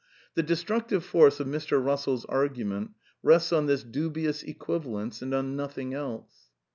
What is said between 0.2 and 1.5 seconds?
The destructive force of